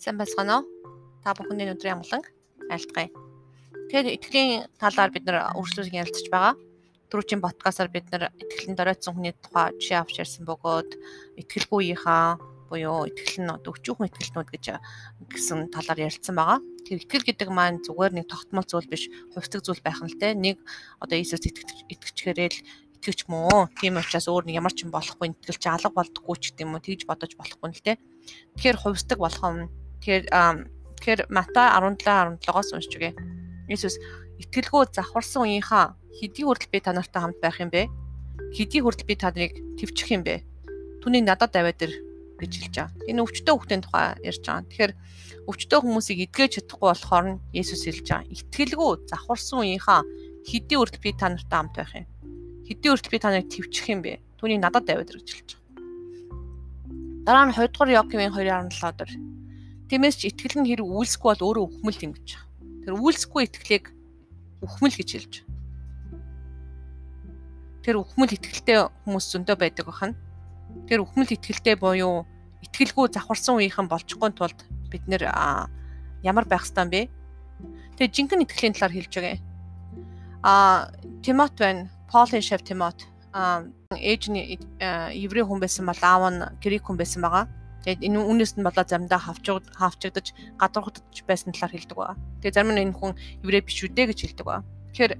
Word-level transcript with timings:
Сайн 0.00 0.16
байцгаана 0.16 0.64
уу? 0.64 0.68
Та 1.20 1.36
бүхэний 1.36 1.68
өдрийн 1.68 2.00
амгалан 2.00 2.24
айлтгая. 2.72 3.12
Тэгэхээр 3.92 4.16
итгэлийн 4.16 4.64
талаар 4.80 5.12
бид 5.12 5.28
нар 5.28 5.52
үргэлжлүүлэн 5.60 6.00
ярилцж 6.00 6.32
байгаа. 6.32 6.56
Түрүүчийн 7.12 7.44
подкастаар 7.44 7.92
бид 7.92 8.08
нар 8.08 8.32
итгэлийн 8.40 8.80
доройтсон 8.80 9.20
хүний 9.20 9.36
тухай 9.36 9.76
жишээ 9.76 10.00
авч 10.00 10.24
ярьсан 10.24 10.48
бөгөөд 10.48 10.90
итгэлгүйийнхаа 11.44 12.40
буюу 12.72 13.12
итгэл 13.12 13.44
нь 13.44 13.52
өчүүхэн 13.60 14.08
итгэлнүүд 14.08 14.48
гэж 14.48 14.64
гэсэн 15.36 15.68
талаар 15.68 16.00
ярилцсан 16.08 16.32
байгаа. 16.32 16.64
Тэр 16.88 17.04
итгэл 17.04 17.28
гэдэг 17.28 17.48
маань 17.52 17.84
зүгээр 17.84 18.24
нэг 18.24 18.26
тогтмол 18.32 18.64
зүйл 18.64 18.88
биш, 18.88 19.12
хувьцаг 19.36 19.60
зүйл 19.60 19.84
байх 19.84 20.00
нь 20.00 20.08
л 20.08 20.16
те. 20.16 20.32
Нэг 20.32 20.64
одоо 20.96 21.20
Иесус 21.20 21.44
итгэжхээрэл 21.44 22.56
итгэвч 22.96 23.28
мөн. 23.28 23.68
Тийм 23.76 24.00
учраас 24.00 24.32
өөр 24.32 24.48
нэг 24.48 24.64
ямар 24.64 24.72
ч 24.72 24.88
юм 24.88 24.96
болохгүй 24.96 25.36
итгэл 25.36 25.60
чи 25.60 25.68
алга 25.68 25.92
болдоггүй 25.92 26.36
ч 26.40 26.56
гэдэг 26.56 26.64
юм 26.64 26.72
уу 26.72 26.80
тэгж 26.80 27.04
бодож 27.04 27.36
болохгүй 27.36 27.68
л 27.68 27.84
те. 27.84 28.00
Тэгэхээр 28.56 28.80
хувьцдаг 28.80 29.20
болох 29.20 29.44
юм 29.44 29.68
Тэгэхээр 30.00 30.24
тэгэхээр 30.96 31.20
Матай 31.28 31.68
17:17-оос 31.76 32.72
уншиж 32.72 32.92
үгээ. 32.96 33.14
Иесус 33.68 33.96
итгэлгүй 34.40 34.88
завхарсан 34.96 35.44
үеийнхаа 35.44 35.96
хэдий 36.16 36.44
хүртэл 36.44 36.72
би 36.72 36.80
та 36.80 36.96
нартай 36.96 37.20
хамт 37.20 37.40
байх 37.40 37.60
юм 37.60 37.68
бэ? 37.68 37.88
Хэдий 38.56 38.80
хүртэл 38.80 39.08
би 39.08 39.14
та 39.16 39.28
нарыг 39.30 39.54
твчих 39.76 40.08
юм 40.08 40.24
бэ? 40.24 40.44
Түүнийг 41.04 41.24
надад 41.28 41.52
аваад 41.52 41.80
ир 41.84 41.92
гэж 42.40 42.52
хэлж 42.56 42.74
байгаа. 42.76 43.08
Энэ 43.08 43.22
өвчтөө 43.24 43.54
хүүхдийн 43.56 43.82
тухай 43.84 44.06
ярьж 44.24 44.44
байгаа. 44.44 44.64
Тэгэхээр 44.68 44.92
өвчтөө 45.48 45.78
хүмүүсийг 45.84 46.18
эдгэж 46.28 46.50
чадахгүй 46.56 46.88
болохоор 46.88 47.26
нь 47.28 47.40
Есүс 47.52 47.84
хэлж 47.84 48.06
байгаа. 48.08 48.32
Итгэлгүй 48.32 48.90
завхарсан 49.08 49.58
үеийнхаа 49.60 50.00
хэдий 50.48 50.76
хүртэл 50.80 51.04
би 51.04 51.10
та 51.12 51.28
нартай 51.28 51.56
хамт 51.60 51.74
байх 51.76 51.92
юм. 51.92 52.06
Хэдий 52.64 52.90
хүртэл 52.90 53.12
би 53.12 53.18
та 53.20 53.28
нарыг 53.28 53.48
твчих 53.52 53.86
юм 53.92 54.00
бэ? 54.00 54.20
Түүнийг 54.40 54.60
надад 54.64 54.88
аваад 54.88 55.12
ир 55.12 55.20
гэж 55.20 55.28
хэлж 55.36 55.50
байгаа. 55.52 55.60
Дараа 57.28 57.44
нь 57.48 57.54
2 57.56 57.68
дугаар 57.68 57.90
Яаковын 58.00 58.32
2:17 58.32 58.96
дээр 58.96 59.12
Тиймээс 59.90 60.22
ч 60.22 60.30
итгэл 60.30 60.62
нь 60.62 60.70
хэрэг 60.70 60.86
үйлсгүй 60.86 61.34
бол 61.34 61.46
өөрөө 61.50 61.64
үхмэл 61.66 62.04
юм 62.06 62.12
гэж. 62.14 62.38
Тэр 62.86 62.94
үйлсгүй 62.94 63.50
итгэлийг 63.50 63.90
үхмэл 64.62 64.94
гэж 64.94 65.08
хэлж. 65.18 65.34
Тэр 67.82 67.98
үхмэл 67.98 68.38
итгэлтэй 68.38 68.86
хүмүүс 68.86 69.26
зөндөө 69.34 69.56
байдаг 69.58 69.90
бахан. 69.90 70.14
Тэр 70.86 71.02
үхмэл 71.02 71.34
итгэлтэй 71.34 71.74
буюу 71.74 72.22
итгэлгүй 72.62 73.10
завхарсан 73.10 73.58
үеийнхэн 73.58 73.90
болчихгүй 73.90 74.30
тулд 74.30 74.62
бид 74.94 75.02
нэр 75.10 75.26
ямар 76.22 76.46
байх 76.46 76.70
юм 76.70 76.86
бэ? 76.86 77.10
Тэгээ 77.98 78.14
жинхэнэ 78.14 78.46
итгэлийн 78.46 78.78
талаар 78.78 78.94
хэлж 78.94 79.10
байгаа. 79.10 79.42
А 80.46 80.54
Тимот 81.26 81.58
байна. 81.58 81.90
Полын 82.06 82.46
шав 82.46 82.62
Тимот. 82.62 83.10
А 83.34 83.66
ээж 83.90 84.30
нь 84.30 84.38
еврей 85.18 85.42
хүн 85.42 85.58
байсан 85.58 85.90
бол 85.90 85.98
аав 85.98 86.30
нь 86.30 86.46
грек 86.62 86.86
хүн 86.86 86.94
байсан 86.94 87.26
байгаа 87.26 87.50
Тэгээд 87.80 88.04
энэ 88.12 88.20
үнээс 88.20 88.60
нь 88.60 88.66
болоо 88.66 88.84
заримдаа 88.84 89.16
хавч 89.16 89.46
хавчагдаж 89.72 90.26
гадуурхагдж 90.60 91.16
байсан 91.24 91.56
талаар 91.56 91.72
хэлдэг 91.72 91.96
ба. 91.96 92.12
Тэгээд 92.44 92.56
зарим 92.60 92.72
нь 92.76 92.82
энэ 92.84 92.92
хүн 92.92 93.16
еврей 93.40 93.64
биш 93.64 93.80
үү 93.80 93.96
дээ 93.96 94.12
гэж 94.12 94.18
хэлдэг 94.20 94.44
ба. 94.44 94.60
Тэгэхээр 94.92 95.12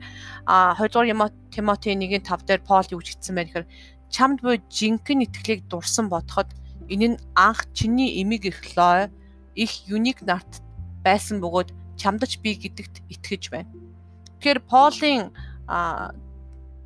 а 0.44 0.77
2 0.77 0.92
дугаар 0.92 1.33
Тимоти 1.48 1.89
1-ийн 1.97 2.20
5 2.20 2.44
дээр 2.44 2.61
Пол 2.61 2.84
юу 2.92 3.00
гэж 3.00 3.17
хэлсэн 3.17 3.33
бэ 3.33 3.44
гэхээр 3.48 3.67
чамд 4.12 4.39
буй 4.44 4.61
жинхэнэ 4.69 5.25
итгэлийг 5.25 5.72
дурсан 5.72 6.12
бодоход 6.12 6.52
энэ 6.92 7.17
нь 7.17 7.20
анх 7.33 7.64
чиний 7.72 8.20
эмиг 8.20 8.44
их 8.44 8.61
лой 8.77 9.08
их 9.56 9.72
юник 9.89 10.20
нарт 10.20 10.61
байсан 11.00 11.41
бөгөөд 11.41 11.72
чамдч 11.97 12.45
би 12.45 12.61
гэдэгт 12.61 13.08
итгэж 13.08 13.42
байна. 13.48 13.72
Тэгэхээр 14.36 14.61
Полын 14.69 15.33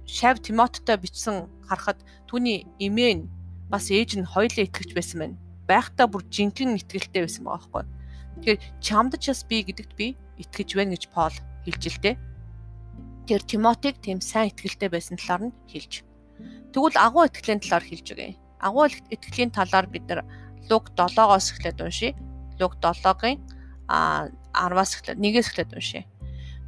шав 0.06 0.38
Тимоттой 0.38 0.97
бичсэн 1.03 1.50
харахад 1.66 1.98
түүний 2.31 2.69
эмээ 2.78 3.12
нь 3.19 3.28
бас 3.72 3.91
ээж 3.91 4.20
нь 4.20 4.28
хоёулаа 4.28 4.69
итгэж 4.70 4.94
байсан 4.94 5.19
байна 5.19 5.36
байхдаа 5.68 6.06
бүр 6.08 6.22
жинхэнэ 6.28 6.80
итгэлтэй 6.80 7.22
байсан 7.24 7.44
байгаа 7.44 7.60
байхгүй. 7.64 7.84
Тэгэхээр 8.34 8.60
чамд 8.80 9.12
ч 9.20 9.25
бас 9.30 9.42
би 9.47 9.56
гэдэгт 9.64 9.92
би 9.97 10.06
итгэж 10.42 10.69
байна 10.75 10.94
гэж 10.94 11.04
Пол 11.14 11.36
хэлж 11.64 11.82
л 11.88 12.00
дээ. 12.02 12.16
Тэр 13.25 13.42
Тимотиг 13.47 13.97
тийм 14.04 14.20
сайн 14.20 14.50
итгэлтэй 14.53 14.91
байсан 14.92 15.16
талаар 15.16 15.48
нь 15.48 15.56
хэлж. 15.70 16.04
Тэгвэл 16.74 16.98
агуу 16.98 17.24
итгэлийн 17.24 17.62
талаар 17.62 17.84
хэлж 17.86 18.06
өгье. 18.12 18.36
Агуу 18.60 18.91
итгэлийн 18.91 19.54
талаар 19.54 19.86
бид 19.88 20.04
нар 20.10 20.26
Луг 20.69 20.92
7-оос 20.97 21.53
эхлээд 21.54 21.80
уншия. 21.80 22.12
Луг 22.60 22.76
7-гийн 22.82 23.38
а 23.88 24.28
10-аас 24.53 24.92
эхлээд 24.98 25.19
1-ээс 25.20 25.48
эхлээд 25.48 25.76
уншия. 25.76 26.04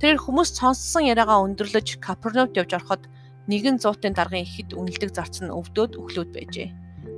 Тэр 0.01 0.21
хүмүүс 0.21 0.53
сонссон 0.53 1.09
яриагаа 1.09 1.41
өндөрлөж 1.45 1.97
Капернаумд 2.05 2.57
явж 2.61 2.77
ороход 2.77 3.09
нэгэн 3.49 3.81
зуутын 3.81 4.13
даргын 4.13 4.45
ихэд 4.45 4.77
үнэлдэг 4.77 5.11
зарц 5.17 5.41
нь 5.41 5.49
өвдөөд 5.49 5.97
өглөөд 5.97 6.31
байжээ. 6.37 6.69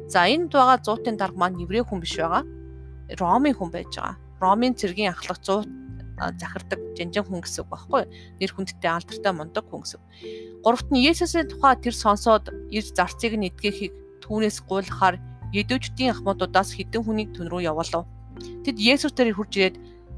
За 0.08 0.24
энд 0.24 0.52
байгаа 0.52 0.80
зуутын 0.80 1.20
дарга 1.20 1.36
маань 1.36 1.60
еврей 1.60 1.84
хүн 1.84 2.00
биш 2.00 2.16
байгаа. 2.16 2.44
Ромын 3.20 3.54
хүн 3.56 3.70
байж 3.70 3.92
байгаа. 3.92 4.16
Ромын 4.40 4.72
цэргийн 4.72 5.12
ахлах 5.12 5.38
100 5.44 5.68
захирдаг 6.40 6.80
жанжин 6.96 7.24
хүн 7.24 7.40
гэсэн 7.44 7.62
үг 7.62 7.70
байхгүй 7.70 8.02
нэр 8.40 8.52
хүндтэй 8.52 8.90
алдартай 8.90 9.32
мундаг 9.36 9.64
хүн 9.68 9.82
гэсэн. 9.84 10.00
Гуравт 10.64 10.88
нь 10.90 11.04
Есүсийн 11.04 11.46
тухай 11.46 11.76
тэр 11.78 11.94
сонсоод 11.94 12.50
ирж 12.72 12.96
зарцыг 12.96 13.36
нь 13.38 13.52
эдгэхийг 13.52 13.94
түүнээс 14.24 14.66
гуйлахаар 14.66 15.20
едөөждийн 15.54 16.12
ахмадуудаас 16.16 16.74
хідэн 16.74 17.04
хүнийг 17.06 17.30
түн 17.36 17.52
рүү 17.52 17.70
явуулав. 17.70 18.08
Тэд 18.64 18.76
Есүс 18.80 19.14
дээр 19.14 19.36
хурж 19.36 19.52
ирээд 19.54 19.76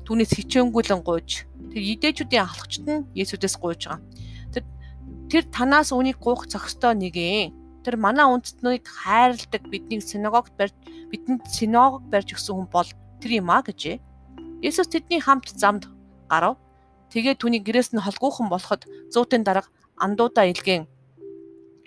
түүнээс 0.08 0.32
хичээнгүйлэн 0.38 1.02
гуйж 1.04 1.46
тэр 1.70 1.82
идээчүүдийн 1.98 2.44
ахлагчд 2.46 2.84
нь 2.88 3.06
Есүсээс 3.14 3.56
гуйж 3.60 3.90
байгаа. 3.90 4.00
Тэр 4.54 4.64
тэр 5.30 5.44
танаас 5.52 5.92
үнийг 5.92 6.18
гуйх 6.18 6.48
зохистой 6.48 6.96
нэгэн 6.96 7.59
тэр 7.84 7.96
манай 7.96 8.26
үндэстнийг 8.28 8.84
хайрладаг 8.84 9.62
бидний 9.72 10.00
синагогт 10.00 10.52
барьж 10.58 10.74
бидэнд 11.10 11.48
синагог 11.48 12.04
барьж 12.12 12.36
өгсөн 12.36 12.54
хүн 12.56 12.68
бол 12.68 12.90
тэр 13.20 13.40
юм 13.40 13.50
а 13.50 13.64
гэжээ. 13.64 13.98
Есүс 14.60 14.88
тэдний 14.92 15.20
хамт 15.20 15.48
замд 15.56 15.88
гарав. 16.28 16.60
Тэгээд 17.10 17.40
түүний 17.40 17.62
гэрээс 17.64 17.96
нь 17.96 18.04
холгуухан 18.04 18.48
болоход 18.52 18.84
зуутын 19.10 19.42
дарга 19.42 19.72
андуудаа 19.98 20.46
илгээн 20.52 20.84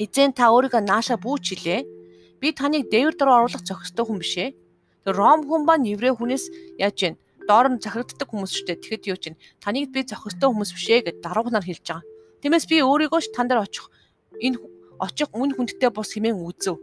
Эзэн 0.02 0.34
та 0.34 0.50
өөрийгөө 0.50 0.82
нааша 0.82 1.22
бүүч 1.22 1.54
хилээ. 1.54 1.82
Би 2.42 2.50
таныг 2.52 2.90
дээвэр 2.90 3.16
дор 3.16 3.30
оруулах 3.46 3.62
зохистой 3.62 4.06
хүн 4.06 4.20
биш 4.20 4.34
ээ. 4.42 4.58
Тэр 5.06 5.14
Ром 5.14 5.46
хүн 5.46 5.64
ба 5.70 5.78
еврей 5.78 6.12
хүнээс 6.12 6.50
яаж 6.82 6.98
гин 6.98 7.16
доор 7.46 7.70
нь 7.70 7.78
захирагддаг 7.78 8.26
хүмүүс 8.26 8.52
шүү 8.52 8.66
дээ. 8.68 8.82
Тэгэхэд 8.82 9.10
юу 9.14 9.18
чинь 9.22 9.38
таныг 9.62 9.94
би 9.94 10.02
зохистой 10.02 10.50
хүмүүс 10.50 10.72
биш 10.74 10.88
ээ 10.90 11.02
гэд 11.06 11.18
даруугнаар 11.22 11.62
хэлж 11.62 11.86
байгаа. 11.86 12.04
Тиймээс 12.42 12.66
би 12.66 12.82
өөрийгөө 12.82 13.22
ч 13.22 13.28
тань 13.38 13.48
дээр 13.48 13.64
очих 13.64 13.86
энэ 14.42 14.58
очих 15.04 15.30
үн 15.36 15.52
хүндтэй 15.52 15.92
бус 15.92 16.16
хэмээн 16.16 16.40
үзв. 16.40 16.80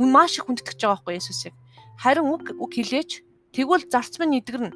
Хүн 0.00 0.08
маш 0.08 0.40
их 0.40 0.48
хүндтгэж 0.48 0.80
байгаа 0.80 0.96
байхгүй 1.04 1.14
Есүсийг. 1.20 1.54
Харин 2.00 2.26
үг 2.32 2.54
үг 2.56 2.72
хэлээч 2.72 3.10
тэгвэл 3.52 3.84
зарц 3.92 4.16
минь 4.16 4.40
нэгдгэрнэ. 4.40 4.72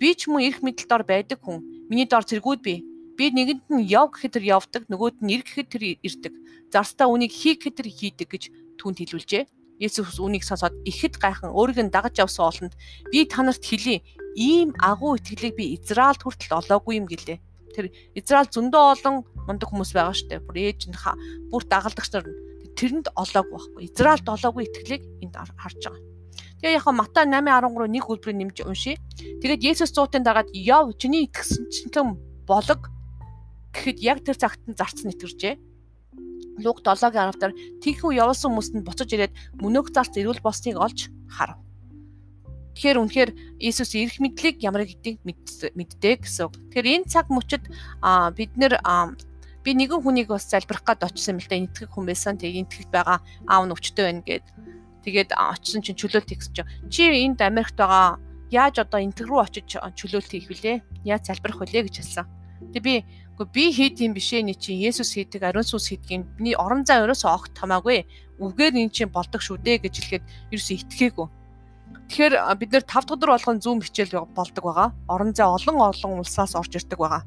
Би 0.00 0.08
ч 0.18 0.28
мөн 0.28 0.44
эрх 0.44 0.60
мэдэлд 0.60 0.92
ор 0.92 1.04
байдаг 1.08 1.38
хүн. 1.40 1.62
Миний 1.88 2.08
дор 2.08 2.26
зэргүүд 2.26 2.60
би. 2.60 2.82
Би 3.16 3.24
нэгэнд 3.30 3.64
нь 3.70 3.86
яв 3.86 4.10
гэхэд 4.10 4.32
тэр 4.40 4.44
явдаг, 4.58 4.82
нөгөөд 4.88 5.22
нь 5.22 5.32
ир 5.36 5.42
гэхэд 5.44 5.68
тэр 5.70 5.82
ирдэг. 6.00 6.34
Зарстаа 6.72 7.06
үнийг 7.06 7.30
хий 7.30 7.54
гэхэд 7.54 7.76
тэр 7.78 7.88
хийдэг 7.92 8.28
гэж 8.32 8.44
түнд 8.80 8.96
хэлүүлжээ. 8.98 9.44
Есүс 9.80 10.20
үнийг 10.20 10.44
сонсоод 10.44 10.76
ихэд 10.84 11.16
гайхан 11.16 11.52
өөрийг 11.56 11.88
нь 11.88 11.92
дагаж 11.92 12.20
явсан 12.20 12.48
олонд 12.48 12.74
би 13.12 13.24
танарт 13.24 13.64
хэлий 13.64 14.04
ийм 14.36 14.76
агуу 14.76 15.16
итгэлийг 15.16 15.56
би 15.56 15.76
Израильд 15.76 16.20
хүртэл 16.20 16.60
олоогүй 16.60 17.00
юм 17.00 17.08
гэлээ. 17.08 17.40
Тэр 17.74 17.86
Израиль 18.14 18.50
зөндөө 18.50 18.82
олон 18.94 19.14
мундаг 19.46 19.68
хүмүүс 19.70 19.94
байгаа 19.94 20.16
штэ. 20.16 20.42
Бүр 20.42 20.56
ээж 20.58 20.90
нь 20.90 20.96
бүр 21.50 21.62
дагалдагч 21.66 22.10
нар 22.12 22.26
тэрэнд 22.74 23.06
олоогүй 23.14 23.52
байхгүй. 23.54 23.82
Израильд 23.90 24.26
олоогүй 24.26 24.64
итгэлийг 24.66 25.02
энд 25.22 25.34
харж 25.36 25.80
байгаа. 25.84 26.02
Тэгээ 26.60 26.76
яг 26.76 26.86
Матай 26.92 27.24
8:13 27.24 27.88
нэг 27.88 28.04
үлбэрийг 28.04 28.36
нэмж 28.36 28.56
уншия. 28.68 28.96
Тэгээд 29.40 29.64
Есүс 29.64 29.96
зуутын 29.96 30.24
дагаад 30.24 30.52
яв 30.52 30.92
чиний 31.00 31.24
итгэсэн 31.24 31.72
чинь 31.72 31.92
болог 32.44 32.92
гэхэд 33.72 33.98
яг 34.02 34.18
тэр 34.26 34.36
цагт 34.36 34.60
нь 34.68 34.76
зарц 34.76 35.00
нь 35.06 35.12
итгэрчээ. 35.14 35.54
Луг 36.60 36.84
7-гийн 36.84 37.32
10-аар 37.32 37.52
тийхүү 37.80 38.10
явуулсан 38.20 38.52
хүмүүст 38.52 38.74
нь 38.76 38.84
буцаж 38.84 39.08
ирээд 39.14 39.32
мөнөөх 39.62 39.88
зарц 39.94 40.12
ирүүл 40.20 40.44
болсныг 40.44 40.76
олж 40.76 41.08
харав. 41.32 41.56
Тэгэхээр 42.74 43.00
үнэхээр 43.02 43.30
Иесус 43.58 43.92
эрх 43.98 44.16
мэдлийг 44.22 44.62
ямар 44.62 44.86
гэдгийг 44.86 45.20
мэддэг 45.24 46.24
гэсэн. 46.24 46.48
Тэгэхээр 46.70 46.88
энэ 47.02 47.10
цаг 47.10 47.26
мөчид 47.28 47.66
бид 48.36 48.52
нэр 48.56 48.78
би 49.60 49.70
нэгэн 49.76 50.00
хүнийг 50.00 50.32
бас 50.32 50.48
залбирах 50.48 50.84
гад 50.86 51.04
очсон 51.04 51.36
юм 51.36 51.44
л 51.44 51.48
да 51.50 51.56
энтгэх 51.58 51.90
хүн 51.92 52.06
байсан. 52.08 52.38
Тэгээ 52.40 52.62
энтгэж 52.64 52.88
байгаа 52.88 53.18
аав 53.50 53.64
нь 53.68 53.74
өвчтөй 53.74 54.04
байна 54.08 54.24
гэд. 54.24 54.46
Тэгээд 55.04 55.30
очсон 55.36 55.84
чинь 55.84 55.98
чөлөөлт 56.00 56.30
хийсэн 56.32 56.54
чинь 56.56 56.70
чи 56.88 57.02
энд 57.08 57.40
Америкт 57.44 57.76
байгаа 57.76 58.16
яаж 58.48 58.80
одоо 58.80 59.00
энтэг 59.00 59.28
рүү 59.28 59.40
очиж 59.44 59.76
чөлөөлт 59.76 60.32
хийх 60.32 60.48
вүлээ? 60.48 61.04
Яаж 61.04 61.28
залбирах 61.28 61.60
вүлээ 61.60 61.84
гэж 61.88 61.94
хэлсэн. 62.00 62.26
Тэгээ 62.72 62.84
би 62.84 62.94
үгүй 63.40 63.46
би 63.52 63.64
хийд 63.72 63.96
юм 64.04 64.12
бишээ 64.12 64.44
ни 64.44 64.52
чи 64.52 64.76
Есүс 64.76 65.16
хийдэг 65.16 65.40
ариун 65.44 65.64
сүнс 65.64 65.88
хийдгийг 65.88 66.28
миний 66.36 66.56
орон 66.56 66.84
зай 66.84 67.00
өрөөсөө 67.00 67.30
огт 67.32 67.56
хамаагүй. 67.56 68.04
Үгээр 68.36 68.76
эн 68.76 68.92
чинь 68.92 69.08
болдог 69.08 69.40
шүү 69.40 69.56
дээ 69.64 69.80
гэж 69.80 69.94
хэлэхэд 69.96 70.24
ерөөсөө 70.52 70.76
итгээгүй. 70.76 71.26
Тэгэхээр 72.10 72.34
бид 72.58 72.70
нэр 72.74 72.82
5 72.82 72.90
дахь 72.90 73.14
өдөр 73.14 73.30
болгон 73.30 73.62
зүүн 73.62 73.86
хичээл 73.86 74.26
болдог 74.34 74.64
байгаа. 74.66 74.90
Орон 75.06 75.30
зай 75.30 75.46
олон 75.46 75.78
олон 75.78 76.18
улсаас 76.18 76.58
орж 76.58 76.74
ирдэг 76.74 76.98
байгаа. 76.98 77.22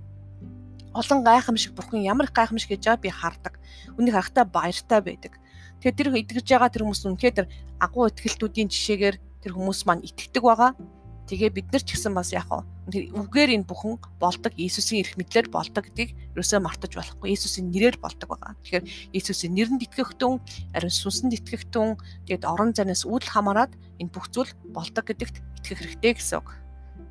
Олон 0.91 1.23
гайхамшиг 1.23 1.71
бурхан 1.71 2.03
ямар 2.03 2.27
их 2.27 2.35
гайхамшиг 2.35 2.75
гэж 2.75 2.91
байгаа 2.91 2.99
би 2.99 3.07
хардаг. 3.07 3.63
Үнийг 3.95 4.11
харахтаа 4.11 4.43
баяртай 4.43 4.99
байдаг. 4.99 5.39
Тэгэхээр 5.79 5.95
тэр 5.95 6.07
идэгж 6.19 6.47
байгаа 6.51 6.67
тэр 6.67 6.83
хүмүүс 6.83 6.99
үнэхээр 7.07 7.37
тэр 7.39 7.47
агуу 7.79 8.11
ихтгэлтүүдийн 8.11 8.67
жишээгээр 8.67 9.15
тэр 9.39 9.51
хүмүүс 9.55 9.87
маань 9.87 10.03
итгэдэг 10.03 10.43
байгаа. 10.43 10.75
Тэгээ 11.23 11.51
бид 11.55 11.67
нар 11.71 11.83
ч 11.83 11.95
гэсэн 11.95 12.11
бас 12.11 12.35
яг 12.35 12.51
үгээр 12.91 13.55
энэ 13.55 13.63
бүхэн 13.63 13.95
болдог 14.19 14.51
Иесусийн 14.59 15.07
эрх 15.07 15.15
мэдлэр 15.15 15.47
болдог 15.47 15.87
гэдгийг 15.87 16.35
ерөөсөө 16.35 16.59
мартаж 16.59 16.91
болохгүй. 16.99 17.31
Иесусийн 17.31 17.71
нэрээр 17.71 17.95
болдог 17.95 18.27
байгаа. 18.27 18.59
Тэгэхээр 18.59 19.15
Иесусийн 19.15 19.55
нэрэнд 19.55 19.87
итгэх 19.87 20.19
түн, 20.19 20.43
ариун 20.75 20.91
сүнсэнд 20.91 21.31
итгэх 21.39 21.71
түн, 21.71 21.95
тэгээд 22.27 22.43
орон 22.43 22.75
зайнаас 22.75 23.07
үүдэл 23.07 23.31
хамааран 23.39 23.71
энэ 24.03 24.11
бүх 24.11 24.27
зүйл 24.35 24.51
болдог 24.75 25.07
гэдэгт 25.07 25.39
итгэх 25.63 25.79
хэрэгтэй 25.79 26.13
гэсэн 26.19 26.43
үг. 26.43 26.59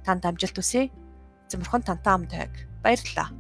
Танд 0.05 0.29
амжилт 0.29 0.61
хүсье. 0.61 0.93
Эзэмхэн 1.49 1.81
тантай 1.81 2.12
хамт 2.12 2.32
байг. 2.37 2.53
Баярлалаа. 2.85 3.32